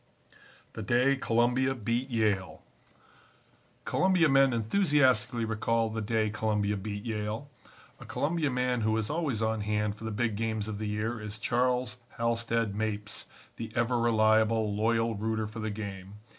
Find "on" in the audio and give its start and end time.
9.43-9.61